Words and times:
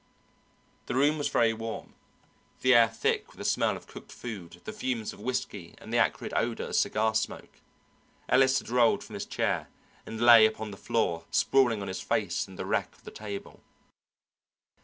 The 0.87 0.95
room 0.95 1.19
was 1.19 1.27
very 1.27 1.53
warm, 1.53 1.93
the 2.61 2.73
air 2.73 2.87
thick 2.89 3.27
with 3.27 3.37
the 3.37 3.45
smell 3.45 3.77
of 3.77 3.85
cooked 3.85 4.11
food, 4.11 4.59
the 4.63 4.73
fumes 4.73 5.13
of 5.13 5.19
whisky, 5.19 5.75
and 5.77 5.93
the 5.93 5.99
acrid 5.99 6.33
odour 6.35 6.65
of 6.69 6.75
cigar 6.75 7.13
smoke. 7.13 7.61
Ellis 8.27 8.57
had 8.57 8.69
rolled 8.69 9.03
from 9.03 9.13
his 9.13 9.27
chair 9.27 9.69
and 10.07 10.19
lay 10.19 10.47
upon 10.47 10.71
the 10.71 10.75
floor 10.75 11.25
sprawling 11.29 11.83
on 11.83 11.87
his 11.87 12.01
face 12.01 12.47
in 12.47 12.55
the 12.55 12.65
wreck 12.65 12.95
of 12.95 13.03
the 13.03 13.11
table. 13.11 13.61